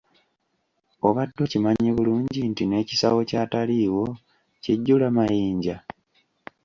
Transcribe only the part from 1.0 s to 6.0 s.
Obadde okimanyi bulungi nti n'ekisawo ky'ataliiwo kijjula mayinja?